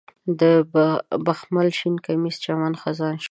د 0.39 0.41
بخمل 1.25 1.67
د 1.73 1.75
شین 1.77 1.95
کمیس 2.05 2.35
چمن 2.45 2.73
خزان 2.81 3.13
شو 3.17 3.19